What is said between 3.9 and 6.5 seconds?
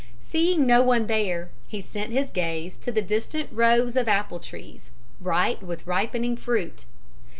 of apple trees, bright with ripening